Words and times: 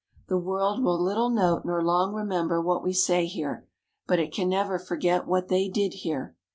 The 0.29 0.37
World 0.39 0.83
will 0.83 0.99
little 0.99 1.29
note 1.29 1.61
nor 1.63 1.83
long 1.83 2.15
remember 2.15 2.59
what 2.59 2.83
we 2.83 2.91
say 2.91 3.27
here, 3.27 3.67
but 4.07 4.17
it 4.17 4.33
can 4.33 4.49
never 4.49 4.79
forget 4.79 5.27
what 5.27 5.47
they 5.47 5.69
did 5.69 5.93
here. 5.93 6.35